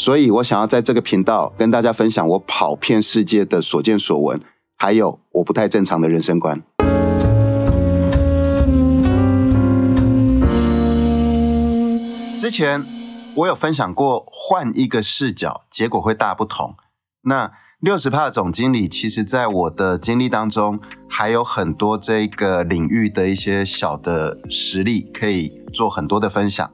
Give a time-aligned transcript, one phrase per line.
[0.00, 4.40] 所以我想要在这个频道跟大家分享我跑遍世界的所见所闻，
[4.78, 6.62] 还有我不太正常的人生观。
[12.38, 12.82] 之前
[13.34, 16.74] 我有分享过，换一个视角，结果会大不同。
[17.24, 26.72] 那六十帕总经理，其实在我的经历当中，还有很多这个领域的一些小的实例，可以做很多的分享。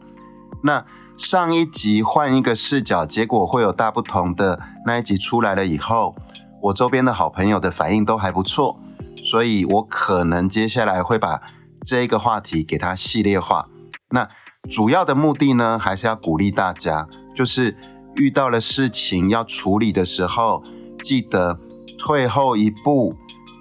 [0.62, 0.86] 那
[1.16, 6.14] 上一集换一个视角，结果会有大不同的那一集出来了以后，
[6.61, 8.78] 我周边的好朋友的反应都还不错，
[9.25, 11.41] 所以我可能接下来会把
[11.86, 13.67] 这一个话题给它系列化。
[14.11, 14.28] 那
[14.70, 17.75] 主要的目的呢，还是要鼓励大家，就是
[18.17, 20.62] 遇到了事情要处理的时候，
[21.03, 21.58] 记得
[21.98, 23.11] 退后一步，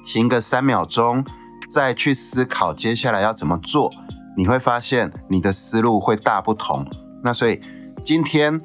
[0.06, 1.23] 停个三秒钟，
[1.69, 3.90] 再去思考接下来要怎么做。
[4.38, 6.86] 你会发现你的思路会大不同。
[7.26, 7.59] 那所以
[8.06, 8.62] 今天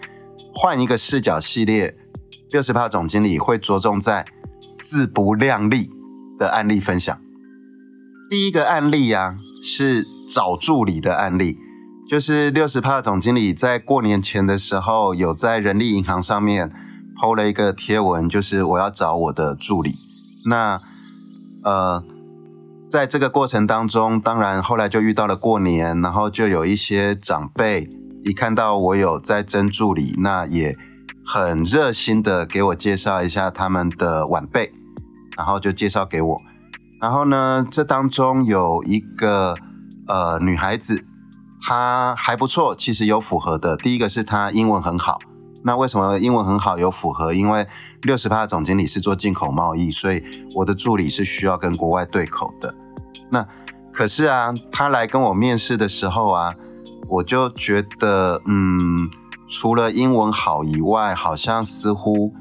[0.54, 1.96] 换一个视角系列，
[2.52, 4.24] 六十趴总经理会着重在
[4.82, 5.90] 自不量力
[6.38, 7.18] 的案例分享。
[8.28, 11.58] 第一个案例啊，是找助理的案例。
[12.08, 16.70] 就是六十帕总经理在过年前的时候，有在人力银行上面
[17.16, 19.94] 抛了一个贴文，就是我要找我的助理。
[20.44, 20.80] 那
[21.62, 22.02] 呃，
[22.90, 27.88] 在这个过程当中，当然后来就遇到了过年，然后就有一些长辈
[28.24, 30.74] 一看到我有在征助理，那也
[31.24, 34.72] 很热心的给我介绍一下他们的晚辈，
[35.36, 36.36] 然后就介绍给我。
[37.00, 39.54] 然后呢，这当中有一个
[40.06, 41.04] 呃女孩子。
[41.62, 43.76] 她还不错，其实有符合的。
[43.76, 45.18] 第一个是她英文很好，
[45.62, 47.34] 那为什么英文很好有符合？
[47.34, 47.66] 因为
[48.04, 50.22] 六十趴总经理是做进口贸易，所以
[50.54, 52.74] 我的助理是需要跟国外对口的。
[53.30, 53.46] 那
[53.92, 56.54] 可是啊，他来跟我面试的时候啊，
[57.10, 59.10] 我就觉得，嗯，
[59.48, 62.32] 除了英文好以外，好像似乎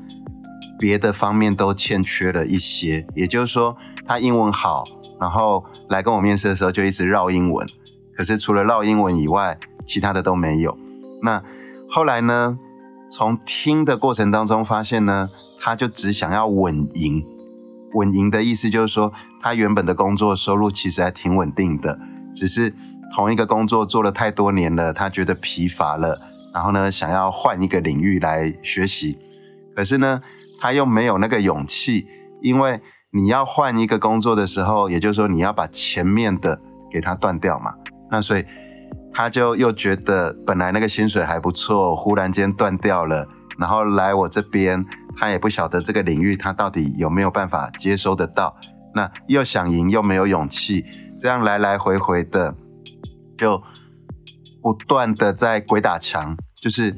[0.77, 3.05] 别的方面都欠缺了一些。
[3.15, 3.75] 也就是说，
[4.05, 4.85] 他英文好，
[5.19, 7.67] 然后来跟我面试的时候就一直绕英文。
[8.15, 10.77] 可是除了绕英文以外，其他的都没有。
[11.21, 11.43] 那
[11.89, 12.57] 后来呢？
[13.11, 17.25] 从听的过程当中发现呢，他就只想要稳赢。
[17.95, 21.97] 稳赢的意思就是说，他原本的工作收入其实还挺稳定的，
[22.35, 22.71] 只是
[23.15, 26.19] 同一个工作做了太多年了，他觉得疲乏了，
[26.53, 29.17] 然后呢，想要换一个领域来学习。
[29.75, 30.21] 可是呢，
[30.59, 32.07] 他又没有那个勇气，
[32.41, 32.79] 因为
[33.11, 36.61] 你要换一个工作的时候，也就是说你要把前面的
[36.91, 37.73] 给他断掉嘛。
[38.11, 38.45] 那所以
[39.11, 43.27] 他就又觉得本来那个薪水还不错，忽然间断掉了，
[43.57, 44.85] 然后来我这边，
[45.17, 48.55] 他也不晓得这个领域他到底有没有办法接收得到。
[48.93, 50.83] 那又想赢又没有勇气，
[51.19, 52.55] 这样来来回回的，
[53.39, 53.63] 就
[54.61, 56.93] 不断的在鬼打墙，就是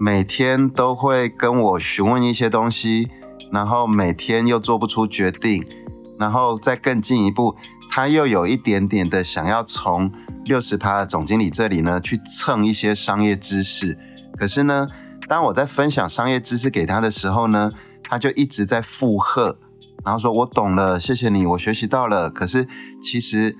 [0.00, 3.08] 每天都会跟我询问一些东西，
[3.52, 5.64] 然后每天又做不出决定，
[6.18, 7.56] 然后再更进一步。
[7.88, 10.12] 他又有一点点的想要从
[10.44, 13.96] 六十趴总经理这里呢去蹭一些商业知识，
[14.36, 14.86] 可是呢，
[15.28, 17.70] 当我在分享商业知识给他的时候呢，
[18.02, 19.58] 他就一直在附和，
[20.04, 22.28] 然后说我懂了，谢谢你，我学习到了。
[22.28, 22.66] 可是
[23.00, 23.56] 其实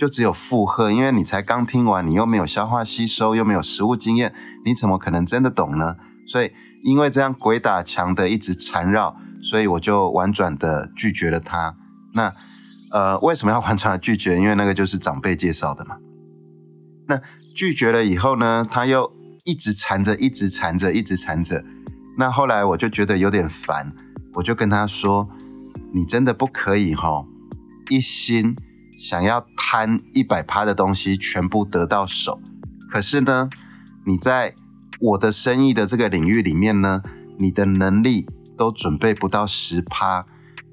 [0.00, 4.34] 就只有附和，因为你才刚听完，你又没有消化吸收，又没有实务经验，
[4.64, 5.96] 你怎么可能真的懂呢？
[6.26, 6.50] 所以
[6.82, 11.76] 因为这样鬼打墙的一直缠绕，所以我就婉转的拒绝了他。
[12.14, 12.34] 那。
[12.92, 14.36] 呃，为什么要婉转的拒绝？
[14.36, 15.94] 因为那个就是长辈介绍的嘛。
[17.06, 17.20] 那
[17.54, 19.08] 拒绝了以后呢，他又
[19.44, 21.62] 一直缠着，一直缠着，一直缠着。
[22.18, 23.92] 那后来我就觉得有点烦，
[24.34, 25.28] 我就跟他说
[25.94, 27.24] ：“你真的不可以哈，
[27.90, 28.56] 一心
[28.98, 32.40] 想要贪一百趴的东西全部得到手。
[32.90, 33.48] 可是呢，
[34.04, 34.52] 你在
[34.98, 37.00] 我的生意的这个领域里面呢，
[37.38, 38.26] 你的能力
[38.58, 40.24] 都准备不到十趴。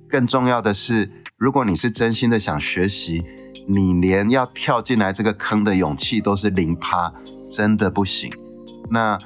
[0.10, 3.24] 更重要的是。”如果你是真心的想学习，
[3.68, 7.14] 你连要跳进来这个坑的勇气都是零趴，
[7.48, 8.32] 真的不行。
[8.90, 9.20] 那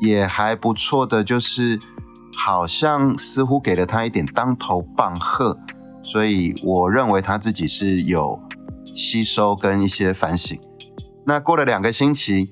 [0.00, 1.78] 也还不错的，就是
[2.34, 5.58] 好像似乎给了他一点当头棒喝，
[6.00, 8.40] 所以我认为他自己是有
[8.98, 10.58] 吸收跟一些反省。
[11.24, 12.50] 那过了两个星期，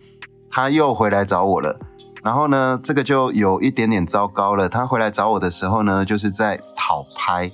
[0.48, 1.80] 他又回来找我了，
[2.22, 4.68] 然后呢，这个就有一点点糟糕了。
[4.68, 7.50] 他回来找我的时候呢，就是在讨拍。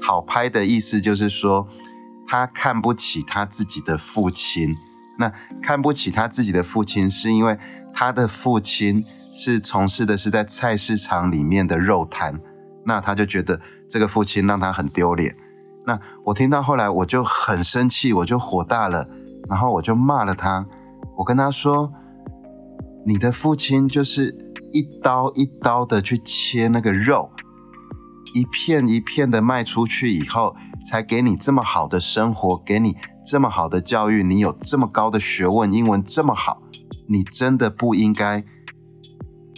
[0.00, 1.68] 讨拍的意思就是说，
[2.26, 4.74] 他看不起他自己的父亲。
[5.18, 5.30] 那
[5.62, 7.58] 看不起他自己的父亲，是因为
[7.92, 12.40] 他的父亲是从事的是在菜市场里面的肉摊。
[12.86, 15.36] 那他就觉得这个父亲让他很丢脸。
[15.86, 19.08] 那我听到后来，我就很生气，我就火大了，
[19.48, 20.66] 然后我就骂了他。
[21.16, 21.92] 我跟他说。
[23.04, 24.32] 你的父亲就是
[24.72, 27.32] 一刀一刀的去切那个肉，
[28.32, 30.54] 一片一片的卖出去以后，
[30.88, 32.96] 才给你这么好的生活，给你
[33.26, 36.62] 这么好的教育，你有这么高的学问，英文这么好，
[37.08, 38.44] 你真的不应该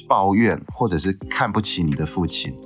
[0.09, 2.59] 抱怨或者是看不起你的父亲。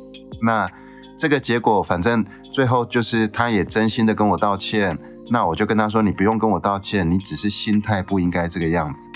[0.42, 0.70] 那
[1.18, 4.98] 这个结果，反正最后就是他也真心的跟我道歉。
[5.30, 9.08] 那我就跟他说，你不用跟我道歉，你只是心态不应该这个样子。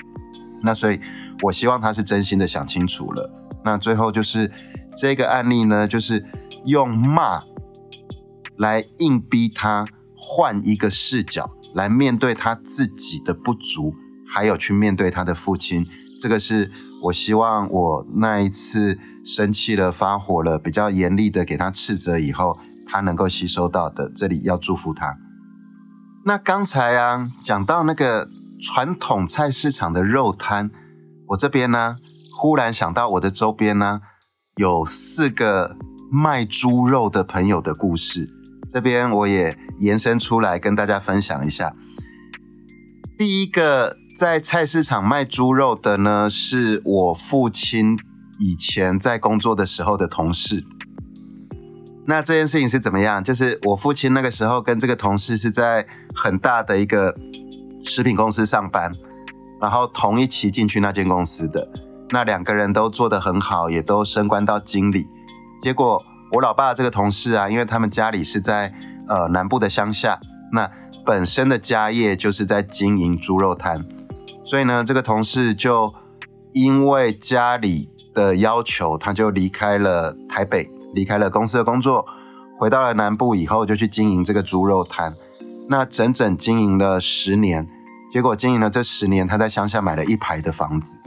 [0.62, 1.00] 那所以，
[1.42, 3.30] 我希望他是真心的想清楚了。
[3.64, 4.50] 那最后就是
[4.98, 6.24] 这个案例呢，就是
[6.66, 7.42] 用骂
[8.58, 13.94] 来硬逼他换一个视角来面对他自己的不足，
[14.28, 15.86] 还有去面对他的父亲。
[16.20, 16.70] 这个是
[17.04, 22.58] 我希望我那一次生气了、发火了，比较严厉的给他斥责以后，
[22.92, 24.10] 他能够吸收到的。
[24.14, 25.16] 这里要祝福他。
[26.26, 28.28] 那刚才啊，讲到那个。
[28.64, 30.70] 传统菜市场的肉摊，
[31.30, 31.96] 我这边呢，
[32.32, 34.02] 忽然想到我的周边呢，
[34.54, 35.76] 有四个
[36.12, 38.30] 卖猪肉的朋友的故事，
[38.72, 41.74] 这边我也延伸出来跟大家分享一下。
[43.18, 47.98] 第一个在菜市场卖猪肉的呢，是我父亲
[48.38, 50.64] 以前在工作的时候的同事。
[52.06, 53.22] 那这件事情是怎么样？
[53.22, 57.14] 就是我父亲那个时候跟这个同事是在很大的一个。
[57.84, 58.88] 食品公司上班，
[59.60, 61.68] 然后同一期进去那间公司的
[62.10, 65.04] 那两个人都做得很好，也都升官到经理。
[65.60, 66.00] 结果
[66.30, 68.72] 我老爸这个同事啊，因为他们家里是在
[69.08, 70.16] 呃南部的乡下，
[70.52, 70.70] 那
[71.04, 73.84] 本身的家业就是在经营猪肉摊，
[74.44, 75.92] 所以呢，这个同事就
[76.52, 82.06] 因为家里的要求，他就离开了台北，离开了公司的工作，
[82.58, 85.14] 回到了南部以后，就去经营这个猪肉摊。
[85.68, 87.66] 那整整经营了十年，
[88.12, 90.98] 结果经营了这十年，他在乡下买了一排的房子。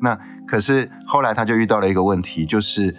[0.00, 2.96] 那可是后来他就遇到了一个问题，就是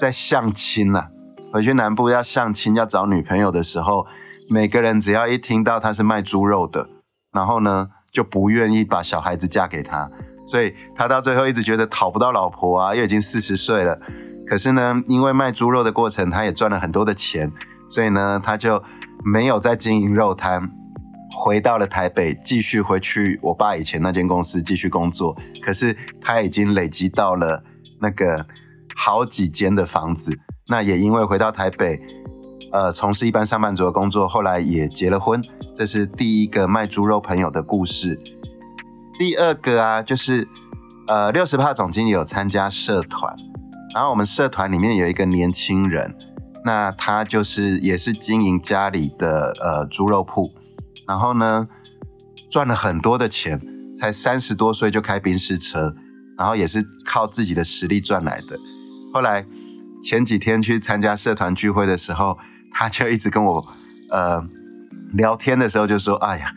[0.00, 1.08] 在相亲呐，
[1.52, 4.06] 回去南部要相亲要找女朋友的时候，
[4.48, 6.88] 每个人只要一听到他是卖猪肉的，
[7.32, 10.10] 然后呢就不愿意把小孩子嫁给他，
[10.48, 14.00] 所以他到最后一直觉得讨不到老婆啊，又已经四十岁了。
[14.50, 17.50] 可是呢，因为卖猪肉的过程，他也赚了很多的钱，
[17.88, 18.82] 所以呢，他就。
[19.22, 20.70] 没有再经营肉摊，
[21.36, 25.36] 回到了台北，继续回去我爸以前那间公司继续工作。
[25.62, 27.62] 可是他已经累积到了
[28.00, 28.46] 那个
[28.96, 30.34] 好几间的房子。
[30.68, 32.00] 那也因为回到台北，
[32.72, 35.44] 呃，从事一般上班族的工作，后来也结了婚。
[35.76, 38.18] 这是第一个卖猪肉朋友的故事。
[39.18, 40.48] 第二个啊，就是
[41.08, 43.34] 呃，六十帕总经理有参加社团，
[43.94, 46.14] 然后我们社团里面有一个年轻人。
[46.62, 50.52] 那他就是也是经营家里的呃猪肉铺，
[51.08, 51.66] 然后呢
[52.50, 53.58] 赚了很多的钱，
[53.96, 55.94] 才三十多岁就开宾士车，
[56.36, 58.58] 然后也是靠自己的实力赚来的。
[59.14, 59.46] 后来
[60.02, 62.36] 前几天去参加社团聚会的时候，
[62.70, 63.66] 他就一直跟我
[64.10, 64.44] 呃
[65.14, 66.52] 聊天的时候就说：“哎呀，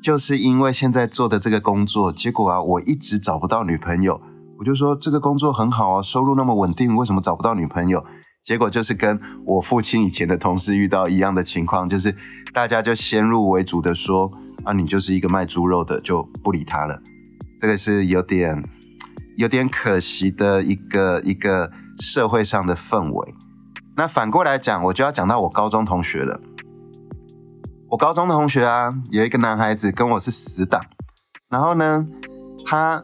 [0.00, 4.22] 就是因为现在做的这个工作，结果啊我一直找不到女朋友。”
[4.58, 8.04] 我就说：“这个工作很好啊，收入那么稳定，为什么找不到女朋友？”
[8.42, 12.14] 结果就是跟我父亲以前的同事遇到一样的情况，就是
[12.52, 14.30] 大家就先入为主的说
[14.64, 17.00] 啊，你就是一个卖猪肉的，就不理他了。
[17.60, 18.62] 这个是有点
[19.38, 23.34] 有点可惜的一个一个社会上的氛围。
[23.96, 26.38] 那反过来讲，我就要讲到我高中同学了。
[27.88, 30.82] 我高中的同学啊，有一个男孩子跟我是死党，
[31.48, 32.06] 然后呢，
[32.66, 33.02] 他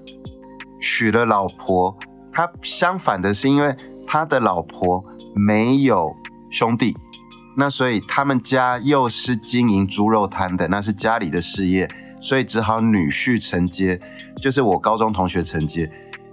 [0.81, 1.97] 娶了老婆，
[2.33, 3.75] 他相反的是因为
[4.07, 5.05] 他的老婆。
[5.33, 6.13] 没有
[6.51, 6.93] 兄弟，
[7.57, 11.89] 那所以他们家又是经营猪肉摊的，那是家里的事业，
[12.21, 13.97] 所以只好女婿承接，
[14.43, 15.89] 就是我高中同学承接。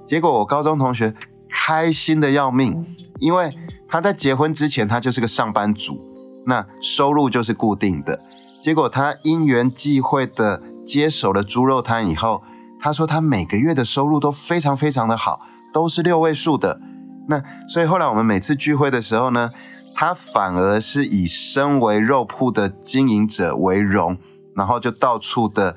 [0.07, 1.13] 结果我高中同学
[1.47, 2.83] 开心的要命，
[3.19, 3.55] 因为
[3.87, 6.03] 他在结婚之前他就是个上班族，
[6.47, 8.19] 那收入就是固定的。
[8.59, 12.41] 结果他因缘际会的接手了猪肉摊以后，
[12.79, 15.41] 他说他每个月的收入都非常非常的好，
[15.73, 16.79] 都是六位数的。
[17.27, 19.49] 那所以后来我们每次聚会的时候呢，
[19.95, 24.17] 他反而是以身为肉铺的经营者为荣，
[24.55, 25.75] 然后就到处的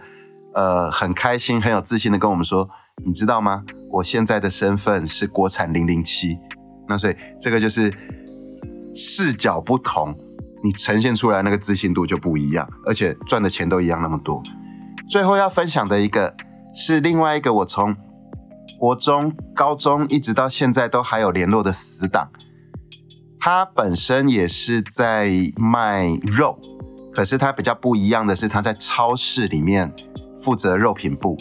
[0.54, 2.68] 呃很开心、很有自信的跟我们说
[3.04, 3.64] ：“你知道吗？
[3.90, 6.38] 我现在的身份是国产零零七，
[6.88, 7.92] 那所以这个就是
[8.94, 10.16] 视角不同，
[10.62, 14.40] 你呈现出来那个自信度就不一样，而且赚的钱都一样那么多。
[15.08, 16.32] 最后要分享的一个
[16.74, 17.96] 是另外一个我从
[18.78, 22.30] 国中、高中一直到现在都还有联络的死党，
[23.38, 26.58] 他本身也是在卖肉，
[27.12, 29.92] 可是他比较不一样的是他在超市里面
[30.40, 31.36] 负责肉品部。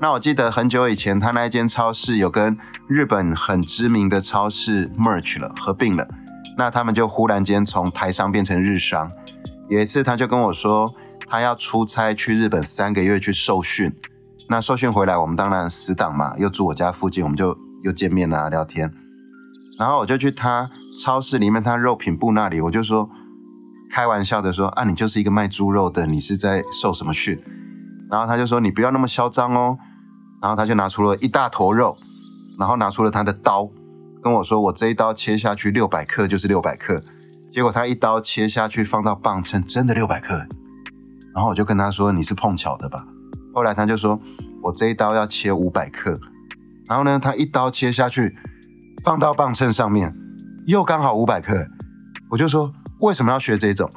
[0.00, 2.56] 那我记得很久以前，他那一间超市有跟
[2.88, 6.08] 日本很知名的超市 merge 了，合并了。
[6.56, 9.10] 那他们就忽然间从台商变成日商。
[9.68, 10.90] 有一次，他就跟我说，
[11.28, 13.94] 他要出差去日本三个月去受训。
[14.50, 18.92] 那受训回来，我们当然死党嘛，又住我家附近，我们就又见面啊，聊天。
[19.78, 20.68] 然后我就去他
[21.00, 23.08] 超市里面，他肉品部那里，我就说，
[23.88, 27.40] 开玩笑的说，啊，你就是一个卖猪肉的，你是在受什么训？
[28.10, 29.78] 然后他就说，你不要那么嚣张哦。
[30.42, 31.96] 然后他就拿出了一大坨肉，
[32.58, 33.70] 然后拿出了他的刀，
[34.20, 37.00] 跟我说：“我这一刀切下去六百克就是六百克。”
[37.52, 40.34] 结果他一刀切下去放到磅秤，真的六百克。
[41.32, 43.06] 然后我就跟他说：“你是碰巧的吧？”
[43.52, 44.20] 后来他就说
[44.62, 46.14] ：“我这一刀要切五百克。”
[46.88, 48.36] 然后呢，他一刀切下去
[49.04, 50.14] 放到磅秤上面，
[50.66, 51.66] 又刚好五百克。
[52.30, 53.90] 我就说：“为什么要学这种？”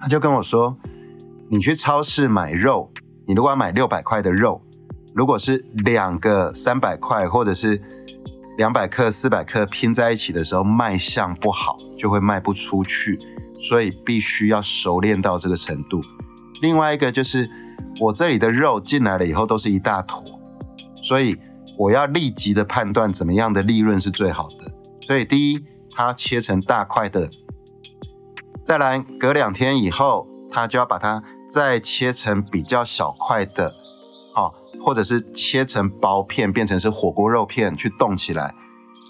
[0.00, 0.76] 他就跟我说
[1.50, 2.92] ：“你去超市买肉，
[3.26, 4.62] 你如果要买六百块的肉。”
[5.14, 7.80] 如果是两个三百块，或者是
[8.58, 13.16] 两百克、四百克拼在一起的时候，卖相不好，就会卖不出去，
[13.62, 15.98] 所以必须要熟练到这个程度。
[16.60, 17.48] 另外一个就是，
[18.00, 20.22] 我这里的肉进来了以后都是一大坨，
[21.02, 21.36] 所以
[21.78, 24.72] 我要立即的判断怎么样的利润是最好的。
[25.06, 27.28] 所以第一，它切成大块的，
[28.64, 33.72] 再来隔两天以后，它就要把它再切成比较小块的。
[34.34, 38.54] 好或者是切成薄片，变成是火锅肉片去冻起来。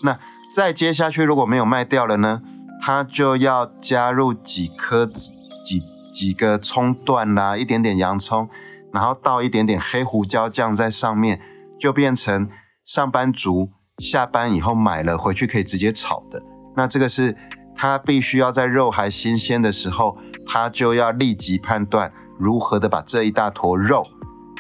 [0.05, 0.19] 那
[0.55, 2.41] 再接下去，如果没有卖掉了呢？
[2.81, 8.49] 它就要加入几颗几几个葱段啦，一点点洋葱，
[8.97, 11.39] 然后倒一点点黑胡椒酱在上面，
[11.79, 12.49] 就变成
[12.85, 16.43] 上班族下班以后买了回去可以直接炒的。
[16.75, 17.37] 那这个是
[17.77, 24.07] 他必须要在肉还新鲜的时候，他就要立即判断如何的把这一大坨肉。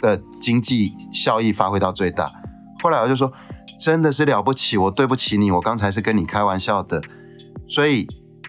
[0.02, 2.30] 的经济效益发挥到最大。
[2.82, 3.32] 后来我就说，
[3.80, 7.02] 真的是了不起，我对不起你，我刚才是跟你开玩笑的。
[7.66, 8.06] 所以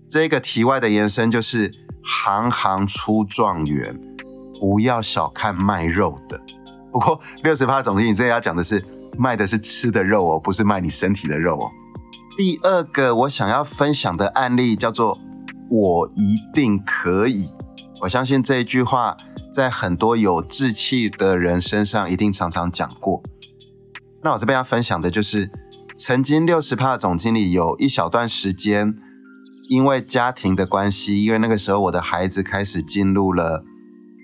[0.09, 1.71] 这个题外的延伸就是，
[2.03, 3.97] 行行出状元，
[4.59, 6.39] 不要小看卖肉的。
[6.91, 8.83] 不过六十趴总经理这要讲的是，
[9.17, 11.71] 卖的是吃的肉哦，不是卖你身体的肉哦。
[12.37, 15.17] 第二个我想要分享的案例叫做
[15.69, 17.49] “我一定可以”，
[18.01, 19.17] 我相信这一句话。
[19.49, 23.23] 在很多有志气的人身上，一定常常讲过。
[24.21, 25.49] 那我这边要分享的就是，
[25.95, 28.93] 曾经六十趴总经理有一小段时间，
[29.67, 33.63] 因为家庭的关系，因为那个时候我的孩子开始进入了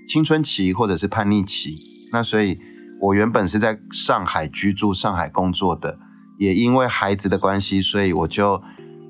[0.08, 1.80] 青春期或者是叛逆期，
[2.12, 2.60] 那所以
[3.02, 5.98] 我原本是在上海居住、上海工作的，
[6.38, 8.62] 也因为孩子的关系，所以我就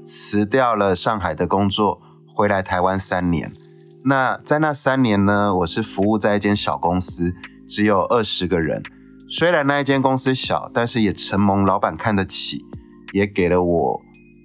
[0.04, 2.02] 辞掉了上海的工作，
[2.36, 3.52] 回来台湾三年。
[4.06, 7.34] 那在那三年呢，我是服务在一间小公司，
[7.68, 8.84] 只有二十个人。
[9.30, 12.66] 虽然那一间公司小，但是也承蒙老板看得起，
[13.14, 14.02] 也给了我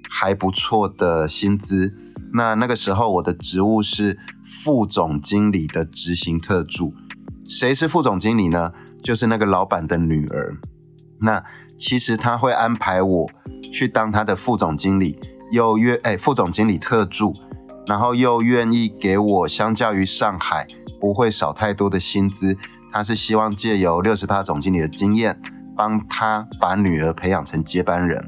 [0.09, 1.93] 还不错的薪资。
[2.33, 6.95] 那那个时候我的职务是副总经理的执行特助。
[7.49, 8.73] 谁是副总经理呢？
[9.03, 10.57] 就是那个老板的女儿。
[11.21, 11.45] 那
[11.79, 13.31] 其实他会安排我
[13.73, 15.19] 去当他的副总经理，
[15.53, 17.33] 又约哎副总经理特助。
[17.87, 20.67] 然后又愿意给我，相较于上海
[21.01, 22.55] 不会少太多的薪资。
[22.93, 25.41] 他是希望借由六十趴总经理的经验，
[25.75, 28.23] 帮他把女儿培养成接班人。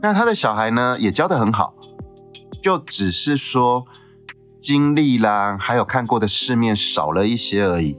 [0.00, 1.74] 那他的小孩呢，也教得很好，
[2.62, 3.84] 就只是说
[4.64, 7.98] 经历啦，还有看过的世面少了一些而已。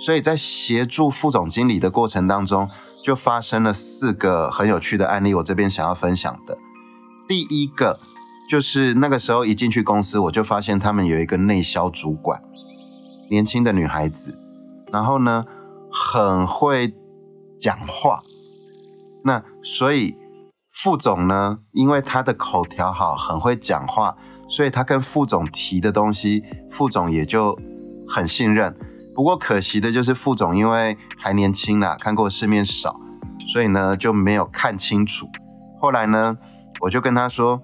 [0.00, 2.70] 所以在协助副总经理的过程当中，
[3.04, 5.34] 就发生了四个很有趣的案例。
[5.34, 6.56] 我这边想要分享的，
[7.28, 8.00] 第一个。
[8.48, 12.40] 就是那个时候一进去公司，我就发现他们有一个内销主管，
[13.28, 14.38] 年轻的女孩子，
[14.92, 15.44] 然后呢
[15.90, 16.94] 很会
[17.58, 18.22] 讲话。
[19.24, 20.14] 那所以
[20.70, 24.16] 副总呢，因为他的口条好，很会讲话，
[24.48, 27.58] 所以他跟副总提的东西，副总也就
[28.08, 28.74] 很信任。
[29.14, 33.00] 不过可惜的就是副总因为还年轻啦，看过世面少，
[33.48, 35.26] 所以呢就没有看清楚。
[35.80, 36.36] 后来呢，
[36.80, 37.60] 我就跟他说。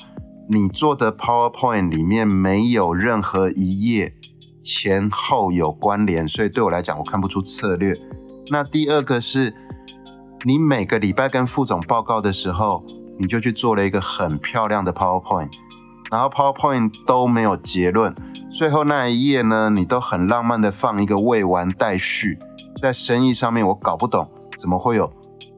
[0.48, 4.12] 你做的 PowerPoint 里面没有任何一页
[4.62, 7.94] 前后有关联，所以对我来讲我看不出策略。
[8.50, 9.54] 那第二个是
[10.44, 12.84] 你每个礼拜跟副总报告的时候，
[13.18, 15.48] 你就去做了一个很漂亮的 PowerPoint，
[16.12, 18.14] 然后 PowerPoint 都没有结论，
[18.50, 22.36] 最后那一页呢，你都很浪漫的放一个未完待续。
[22.82, 25.10] 在生意上面，我搞不懂怎么会有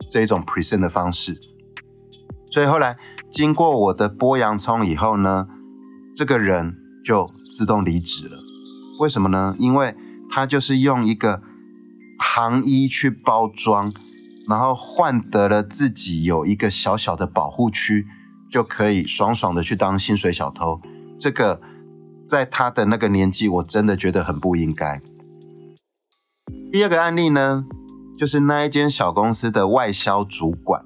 [0.08, 1.36] 这一种 present 的方式。
[2.46, 2.96] 所以后来
[3.28, 5.48] 经过我的剥洋葱以后呢，
[6.14, 8.38] 这个人就自动离职了。
[9.00, 9.56] 为什么呢？
[9.58, 9.96] 因为
[10.30, 11.42] 他就是用一个
[12.16, 13.92] 糖衣去包装。
[14.46, 18.06] 然后换得了自己有一个小小的保护区，
[18.54, 20.80] 就可以爽爽的去当薪水小偷。
[21.18, 21.60] 这个
[22.24, 25.02] 在他的那个年纪，我真的觉得很不应该。
[26.70, 27.64] 第二个案例呢，
[28.16, 30.84] 就是那一间小公司的外销主管。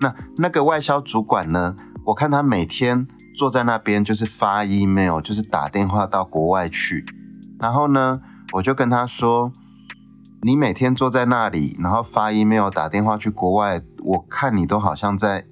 [0.00, 3.06] 那那个外销主管呢，我看他每天
[3.38, 7.04] 坐在那边就是发 email，就是打电话到国外去。
[7.60, 8.20] 然后呢，
[8.54, 9.52] 我就跟他说。
[10.42, 15.46] 你每天坐在那里，然后发 email、打电话去国外，我看你都好像在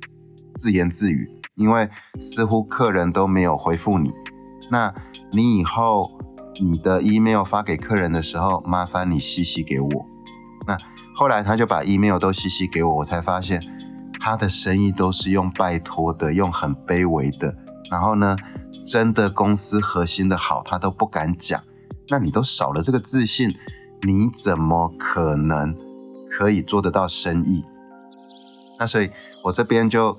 [0.54, 1.88] 自言自语，因为
[2.21, 4.12] 似乎客人都没有回复你。
[4.71, 4.92] 那
[5.32, 6.18] 你以后
[6.61, 9.90] 你的 email 发给客人的时候，麻烦你细细给我。
[10.66, 10.78] 那
[11.14, 13.62] 后来他就把 email 都细细给我，我才发现
[14.21, 17.54] 他的生意都是用拜托的，用很卑微的。
[17.90, 18.37] 然后呢，
[18.87, 21.61] 真的公司核心的好，他都不敢讲。
[22.09, 23.54] 那你都少了这个自信。
[24.04, 25.76] 你怎么可能
[26.28, 27.64] 可以做得到生意？
[28.80, 29.09] 那所以，
[29.44, 30.18] 我这边就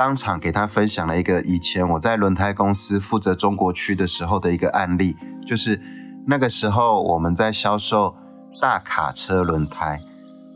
[0.00, 5.14] 当场给他分享了一个以前我在轮胎公司负责中国区的时候的一个案例，
[5.46, 5.78] 就是
[6.26, 8.16] 那个时候我们在销售
[8.62, 10.00] 大卡车轮胎，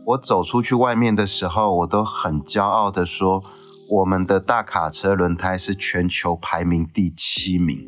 [0.03, 3.43] 我走出去外面的时候，我都很骄傲的说，
[3.87, 7.87] 我们的大卡车轮胎是全球排名第七名。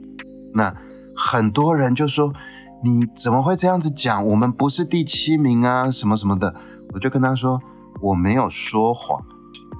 [0.53, 0.75] 那
[1.15, 2.31] 很多人就说。
[2.83, 4.23] 你怎么会这样子讲？
[4.27, 6.53] 我们不是第七名啊，什么什么的。
[6.93, 7.59] 我就跟他说，
[8.03, 9.19] 我没有说谎。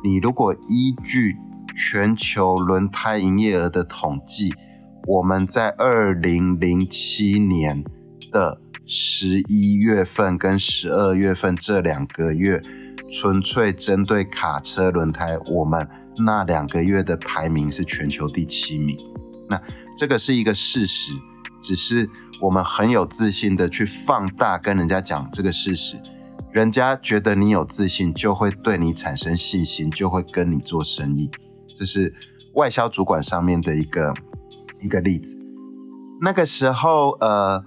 [0.04, 1.38] 你如果依据
[1.78, 4.52] 全球轮胎营业额的统计，
[5.06, 7.84] 我们在二零零七年
[8.32, 12.60] 的十一月份跟十二月份这两个月，
[13.12, 15.88] 纯粹针对卡车轮胎，我们
[16.26, 18.98] 那两个月的排名是全球第七名。
[19.48, 19.62] 那
[19.96, 21.12] 这个是一个事实，
[21.62, 22.10] 只是。
[22.40, 26.00] 我们很有自信的去放大跟人家讲这个事实，
[26.52, 31.32] 人家觉得你有自信，就会对你产生信心，就会跟你做生意。
[31.78, 32.14] 就是
[32.56, 34.14] 外销主管上面的一个
[34.82, 35.38] 一个例子。
[36.22, 37.64] 那个时候，呃，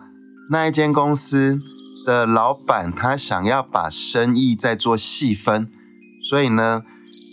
[0.51, 1.61] 那一间公司
[2.05, 5.71] 的老板他想要把生意再做细分，
[6.23, 6.83] 所以呢，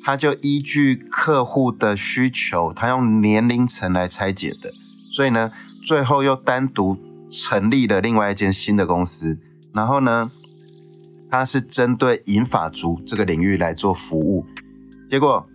[0.03, 4.71] 他就依据客户的需求，他用年龄层来拆解的，
[5.11, 5.51] 所以呢，
[5.83, 6.97] 最后又单独。
[7.29, 9.37] 成立了另外一间新的公司，
[9.73, 10.31] 然后呢，
[11.29, 14.45] 他是针对银发族这个领域来做服务。
[15.09, 15.45] 结果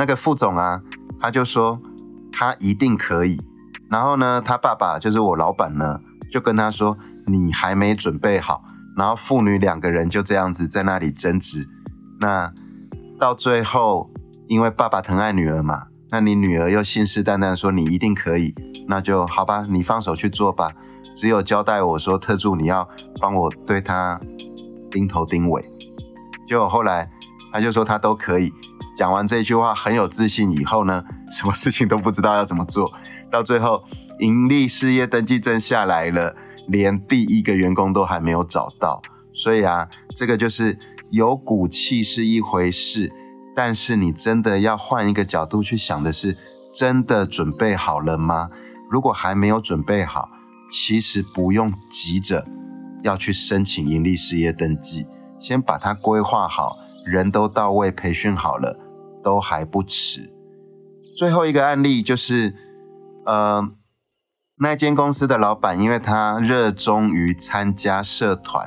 [0.00, 0.80] 那个副总啊，
[1.20, 1.78] 他就说
[2.32, 3.36] 他一定可以。
[3.90, 6.00] 然后呢，他爸爸就是我老板呢，
[6.32, 8.64] 就跟他说你还没准备好。
[8.96, 11.68] 然后父女两个人就这样子在那里争执。
[12.18, 12.50] 那
[13.18, 14.10] 到最后，
[14.48, 18.54] 因为爸爸疼爱女儿嘛，那你女儿又信誓旦旦说你一定可以。
[18.88, 20.70] 那就好吧，你放手去做吧。
[21.14, 22.88] 只有交代我说特助，你要
[23.20, 24.18] 帮我对他
[24.90, 25.60] 盯头盯尾。
[26.48, 27.06] 结果后来
[27.52, 28.50] 他就说他都可以。
[29.00, 32.92] 讲完这句话很有自信以后呢， 什么事情都不知道要怎么做
[33.30, 33.82] 到最后，
[34.18, 36.36] 盈利事业登记证下来了，
[36.68, 39.00] 连第一个员工都还没有找到。
[39.32, 40.76] 所以啊，这个就是
[41.08, 43.10] 有骨气是一回事，
[43.56, 46.36] 但是你真的要换一个角度去想的是，
[46.70, 48.50] 真的准备好了吗？
[48.90, 50.28] 如果还没有准备好，
[50.70, 52.46] 其实不用急着
[53.02, 55.06] 要去申请盈利事业登记，
[55.38, 58.78] 先把它规划好，人都到位，培训好了，
[59.22, 60.32] 都还不迟。
[61.16, 62.54] 最后一个案例就是，
[63.26, 63.68] 呃，
[64.58, 68.66] 那间公司的老板，因为他热衷于参加社团，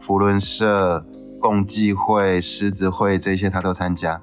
[0.00, 1.06] 福伦社、
[1.40, 4.20] 共济会、狮子会这些他都参加，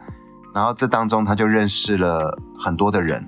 [0.53, 3.25] 然后这当中他就认识了很多的人。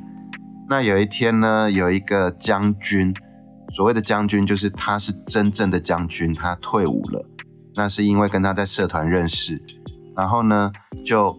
[0.69, 3.13] 那有一天呢，有一个将军，
[3.73, 7.25] 所谓的将军就是他是真正的将军，他退伍了。
[7.75, 9.61] 那是因为跟他在社团认识，
[10.15, 10.71] 然后呢
[11.05, 11.37] 就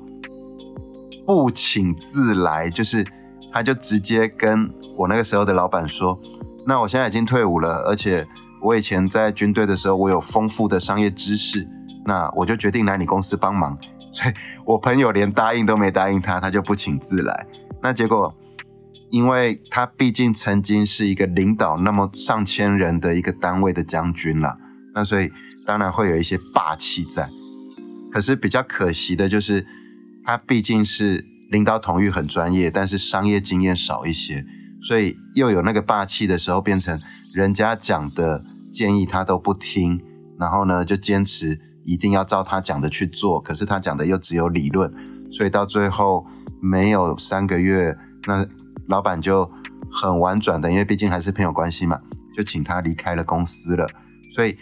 [1.28, 3.04] 不请自来，就是
[3.52, 6.18] 他就直接跟我那个时候的老板说
[6.66, 8.26] ：“那我现在已经退伍了，而且
[8.62, 11.68] 我以前在军队的时候，我有丰富的商业知识，
[12.06, 13.76] 那我就决定来你公司帮忙。”
[14.10, 14.32] 所以
[14.64, 17.46] 我朋友连答应都没答应他，他就不请自来。
[17.82, 18.34] 那结果。
[19.10, 24.58] 因为他毕竟曾经是一个领导那么上千人的一个单位的将军了，
[24.94, 25.32] 那所以
[25.64, 27.30] 当然会有一些霸气在。
[28.12, 29.66] 可是比较可惜的就是，
[30.28, 34.44] 他毕竟是领导统御很专业，但是商业经验少一些，
[34.82, 37.00] 所以又有那个霸气的时候，变成
[37.32, 39.98] 人家讲的建议他都不听，
[40.38, 44.92] 然后呢就坚持一定要照他讲的去做，可是他讲的又只有理论，
[45.32, 46.26] 所以到最后
[46.60, 48.46] 没有三个月，那
[48.86, 49.50] 老板就
[49.90, 51.98] 很婉转的，因为毕竟还是朋友关系嘛，
[52.36, 53.86] 就请他离开了公司了。
[54.34, 54.54] 所以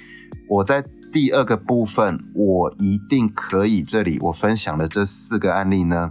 [0.49, 0.85] 我在。
[1.17, 3.83] 第二个部分，我一定可以。
[3.83, 6.11] 这里我分享的这四个案例呢，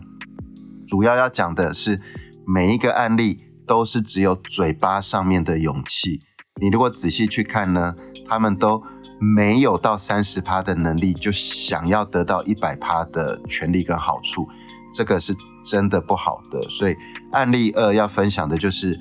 [0.87, 1.99] 主要要讲的是
[2.43, 3.37] 每一个案例
[3.67, 6.17] 都是只有嘴巴上面的勇气。
[6.59, 7.93] 你如果仔细去看呢，
[8.27, 8.81] 他们都
[9.19, 14.47] 没有到三十趴的能力，就想要得到一百趴的权利跟好处，
[14.91, 16.63] 这个是真的不好的。
[16.67, 16.95] 所以
[17.31, 18.99] 案例二要分享的就是。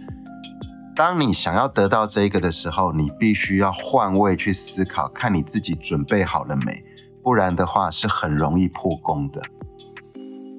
[0.96, 6.84] 当你想要得到这个的时候，你必须要换位去思考，看你自己准备好了没，
[7.20, 9.42] 不然的话是很容易破功的。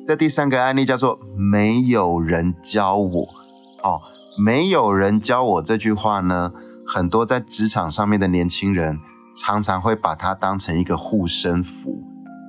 [0.06, 3.30] 这第三个案例叫做“没有人教我”。
[3.82, 4.02] 哦，
[4.38, 6.52] 没有人教我这句话呢，
[6.86, 9.00] 很多在职场上面的年轻人
[9.38, 12.04] 常常会把它当成一个护身符。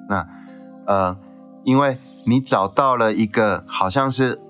[0.09, 0.27] 那，
[0.87, 1.16] 呃，
[1.62, 4.42] 因为你找到了一个好像是。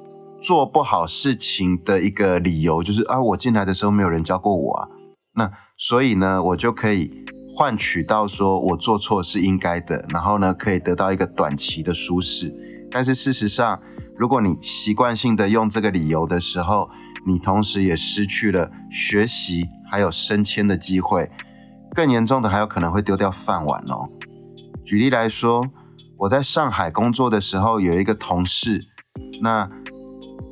[0.47, 4.89] 做不好事情的一个理由就是啊，我进来的时候没有人教过我啊，
[5.35, 7.11] 那所以呢，我就可以
[7.53, 12.55] 换取到说我做错是应该的，然后呢，可以得到一个短期的舒适。
[12.93, 13.83] 但是事实上，
[14.17, 16.89] 如果你习惯性的用这个理由的时候，
[17.27, 21.29] 你同时也失去了学习还有升迁的机会，
[21.93, 24.09] 更严重的还有可能会丢掉饭碗哦。
[24.85, 25.67] 举例来说，
[26.19, 28.81] 我在上海工作的时候，有一个同事，
[29.43, 29.69] 那。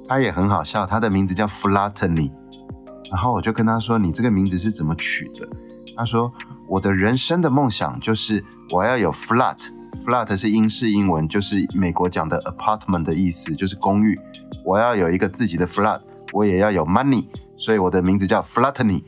[0.07, 2.31] 他也很好笑，他的名字叫 Flatteny，
[3.11, 5.49] 然后我就跟他说：“你这个名字是怎么取的？”
[5.97, 6.31] 他说
[6.69, 14.15] ：“我的人生的梦想就是我要有 flat，flat 是英式英文，就是美国讲的 apartment 的意思，就是公寓。
[14.65, 16.01] 我要有一个自己的 flat，
[16.33, 19.03] 我也要有 money，所以我的名字叫 Flatteny。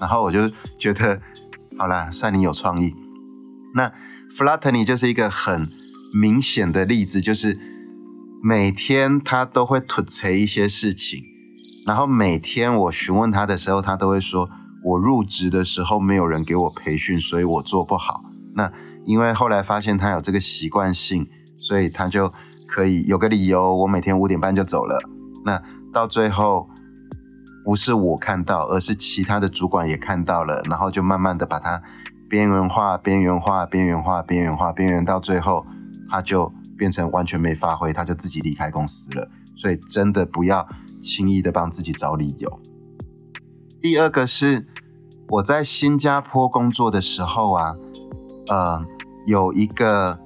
[0.00, 1.20] 然后我就觉得，
[1.78, 2.94] 好啦，算你有创意。
[3.74, 3.90] 那
[4.36, 5.70] Flatteny 就是一个很
[6.12, 7.58] 明显的例子，就是。
[8.44, 11.22] 每天他都会吐槽一些事情，
[11.86, 14.50] 然后每天我询问他的时候，他都会说
[14.82, 18.24] ：“我入职的时候没有人给我培训，所以我做不好。”
[18.56, 18.72] 那
[19.06, 21.28] 因为后来发现他有这个习惯性，
[21.60, 22.34] 所以他就
[22.66, 24.98] 可以有个理由，我每天五点半就走了。
[25.44, 26.68] 那到最后
[27.64, 31.80] 不是我看到，而是其他的主管也看到了，然后就慢慢的把他
[32.28, 35.64] 边缘化、边缘化、边缘化、边缘化、边缘到最后，
[36.12, 36.52] 他就。
[36.74, 39.28] 变成完全没发挥，他就自己离开公司了。
[39.56, 40.66] 所以真的不要
[41.00, 42.60] 轻易的帮自己找理由。
[43.80, 44.66] 第二个是
[45.28, 47.76] 我在新加坡工作的时候啊，
[48.48, 48.84] 呃，
[49.26, 50.18] 有一个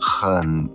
[0.00, 0.70] 很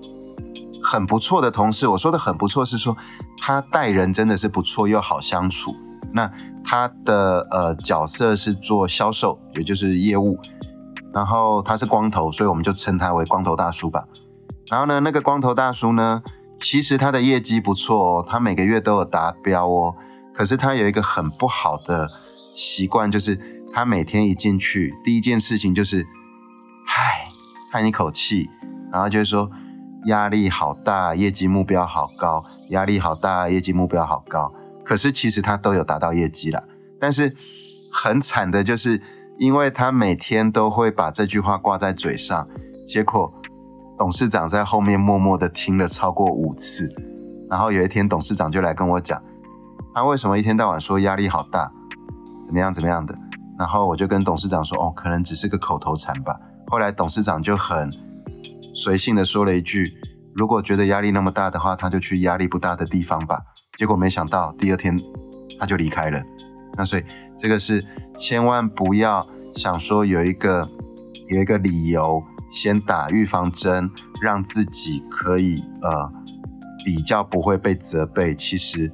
[0.83, 1.87] 很不错的同事。
[1.87, 2.97] 我说的很不错是说
[3.37, 5.73] 他待人真的是不错又好相处。
[6.11, 6.29] 那
[6.61, 10.37] 他的呃角色是做销售，也就是业务。
[11.17, 14.07] 然后他是光头，所以我们就称他为光头大叔吧。
[14.67, 16.21] 然后呢，那个光头大叔呢，
[16.59, 19.95] 其实他的业绩不错哦，他每个月都有达标哦。
[20.31, 22.07] 可是他有一个很不好的
[22.53, 26.05] 习惯，就是他每天一进去，第一件事情就是，
[26.85, 27.31] 唉，
[27.71, 28.47] 叹一口气，
[28.91, 29.49] 然后就是说
[30.05, 34.53] 压力好大，业绩目标好高，压力好大，业绩目标好高。
[34.85, 36.63] 可是其实他都有达到业绩了，
[36.99, 37.35] 但是
[37.91, 39.01] 很惨的就是，
[39.39, 42.47] 因为他每天都会把这句话挂在嘴上，
[42.85, 43.33] 结果。
[43.99, 46.87] 董事长在后面默默的听了超过五次，
[47.49, 49.19] 然后有一天董事长就来跟我讲，
[49.91, 51.71] 他为什么一天到晚说压力好大，
[52.45, 53.17] 怎么样怎么样的，
[53.57, 56.39] 然后我就跟董事长说，哦，可能只是个口头禅吧。
[56.67, 57.91] 后来董事长就很
[58.75, 59.91] 随性的说了一句，
[60.35, 63.41] 如果觉得压力那么大的话，他就去压力不大的地方吧。
[63.79, 64.95] 结果没想到第二天
[65.59, 66.21] 他就离开了。
[66.77, 67.03] 那所以
[67.37, 67.83] 这个是
[68.17, 70.69] 千万不要想说有一个
[71.27, 72.23] 有一个理由。
[72.49, 76.09] 先打预防针，让自己可以呃
[76.83, 78.91] 比较不会被责备，其实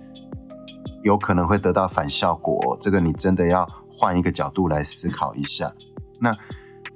[1.04, 2.76] 有可能会得到反效果。
[2.82, 5.72] 这个你真的要换一个角度来思考一下。
[6.20, 6.36] 那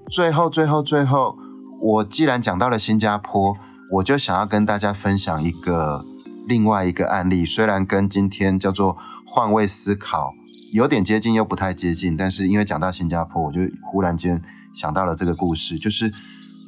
[0.09, 1.37] 最后最后最后，
[1.79, 3.55] 我既然讲到了新加坡，
[3.91, 6.03] 我就想要跟大家分享一个
[6.47, 10.33] 另外一个案例，虽然跟今天叫做换位思考
[10.71, 14.41] 有点接近又不太接近，但是因为讲到新加坡，我就忽然间
[14.73, 16.13] 想到了这个故事，就是。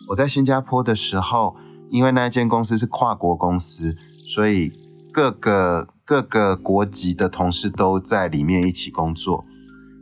[0.09, 1.55] 我在新加坡的时候，
[1.91, 3.95] 因为那一间公司是跨国公司，
[4.27, 4.71] 所以
[5.13, 9.45] 各个各个国籍的同事都在里面一起工作。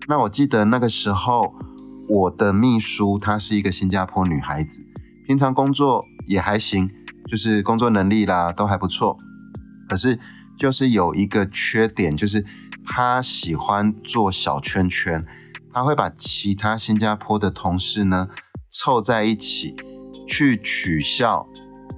[0.08, 1.54] 那我记得那个时候，
[2.08, 4.82] 我的秘书她是一个新加坡女孩子，
[5.26, 6.90] 平常工作也还行，
[7.30, 9.18] 就是工作能力啦都还不错。
[9.90, 10.18] 可是
[10.58, 12.46] 就是有一个缺点，就是
[12.88, 15.24] 他喜欢做小圈圈，
[15.74, 18.30] 他会把其他新加坡的同事呢
[18.70, 19.76] 凑在一起
[20.28, 21.46] 去取笑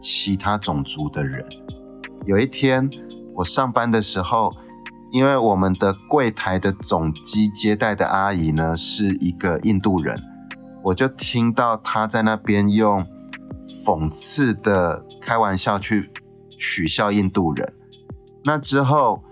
[0.02, 1.48] 其他种族的人。
[2.26, 2.90] 有一天
[3.36, 4.52] 我上班的时候。
[5.12, 10.16] 因为我们的柜台的总机接待的阿姨呢是一个印度人，
[10.84, 13.04] 我就听到她在那边用
[13.84, 16.12] 讽刺的开玩笑去
[16.48, 17.74] 取笑印度人。
[18.44, 19.24] 那之后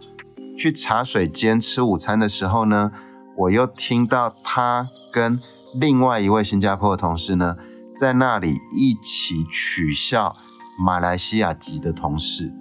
[0.58, 2.92] 去茶水间吃午餐的时候呢，
[3.38, 5.40] 我又听到他跟
[5.80, 7.56] 另外一位新加坡的同事呢
[7.96, 10.36] 在那里一起取笑
[10.84, 12.52] 马来西亚籍的同事。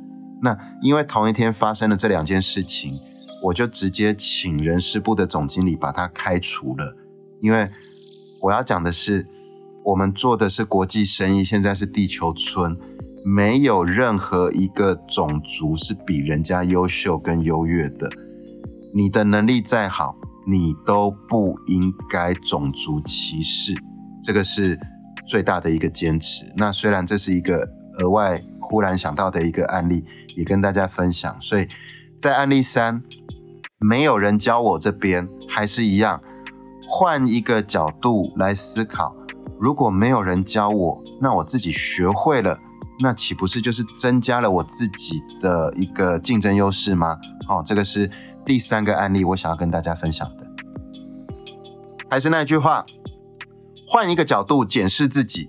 [0.43, 3.01] 那因为同一天发生了这两件事情，
[3.45, 6.95] 我就直接请人事部的总经理把他开除了。
[7.41, 7.71] 因为
[8.43, 9.27] 我要讲的是，
[9.85, 12.79] 我们做的是国际生意，现在是地球村，
[13.27, 18.09] 没有任何一个种族是比人家优秀跟优越的。
[18.95, 20.15] 你的能力再好，
[20.47, 23.75] 你都不应该种族歧视，
[24.23, 24.79] 这个是
[25.27, 26.47] 最大的一个坚持。
[26.57, 28.41] 那虽然这是一个额外。
[28.69, 31.41] 忽然想到的一个案例，也跟大家分享。
[31.41, 31.69] 所以
[32.19, 33.01] 在案例三，
[33.79, 36.21] 没有人教我这边，还是一样，
[36.89, 39.15] 换一个角度来思考。
[39.61, 42.59] 如果没有人教我，那我自己学会了，
[43.01, 47.19] 那岂不是就是增加了我自己的一个竞争优势吗？
[47.49, 48.11] 哦，这个是
[48.45, 50.51] 第三个案例，我想要跟大家分享的。
[52.09, 52.87] 还是那句话，
[53.87, 55.49] 换一个角度检视自己，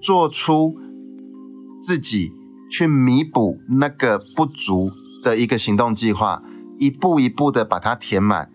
[0.00, 0.76] 做出。
[1.78, 2.32] 自己
[2.68, 4.90] 去弥补那个不足
[5.22, 6.42] 的一个行动计划，
[6.80, 8.50] 一步一步的把它填满。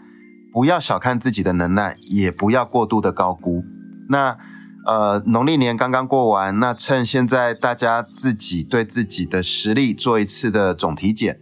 [0.52, 3.64] 不要小看自己的能耐，也不要过度的高估。
[4.10, 4.38] 那
[4.86, 11.40] 呃，农历年刚刚过完，那趁现在大家自己对自己的实力做一次的总体检，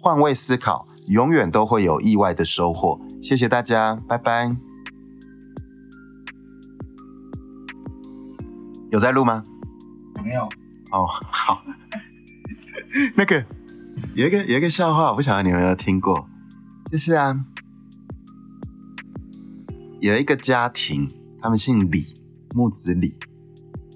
[0.00, 2.98] 换位思考，永远都会有意外的收获。
[3.22, 4.48] 谢谢大家，拜拜。
[8.90, 9.42] 有在录吗？
[10.24, 10.44] 没有。
[10.90, 11.62] 哦，好，
[13.14, 13.44] 那个
[14.14, 16.26] 有一个有一个笑话，我不晓得你们有没有听过，
[16.90, 17.38] 就是啊，
[20.00, 21.06] 有一个家庭，
[21.42, 22.06] 他们姓李，
[22.54, 23.14] 木子李，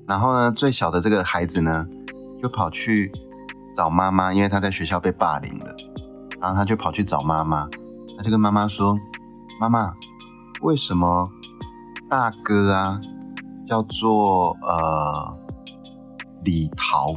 [0.06, 1.86] 然后呢，最小的这个孩子呢，
[2.42, 3.10] 就跑去
[3.76, 5.76] 找妈妈，因为他在学校被霸凌了，
[6.40, 7.68] 然后他就跑去找妈妈，
[8.16, 8.98] 他就跟妈妈说
[9.60, 9.92] ：“妈妈，
[10.62, 11.24] 为什么
[12.08, 12.98] 大哥啊
[13.66, 15.38] 叫做呃？”
[16.44, 17.14] 李桃，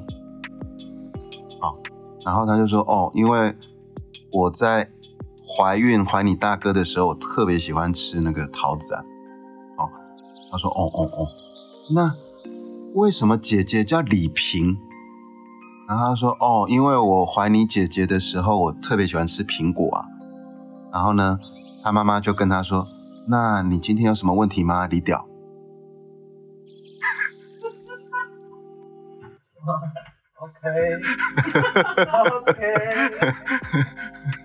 [1.60, 1.76] 好，
[2.24, 3.58] 然后他就说：“哦，因为
[4.34, 4.88] 我在
[5.48, 9.04] 怀孕怀你大哥的时候，我特别喜欢吃那个桃子啊。”
[10.56, 11.28] 他说：“哦哦哦，
[11.94, 12.16] 那
[12.94, 14.78] 为什么姐姐叫李萍？”
[15.86, 20.06] 然后他说：“哦，因为我怀你姐姐的时候，我特别喜欢吃苹果啊。”
[20.94, 21.38] 然后呢，
[21.84, 22.88] 他妈妈就跟他说
[23.28, 25.28] ：“那你今天有什么问题吗，李屌？”
[30.40, 31.02] OK，OK。